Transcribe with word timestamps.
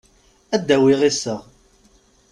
Ad 0.55 0.61
d-awiɣ 0.67 1.01
iseɣ. 1.09 1.41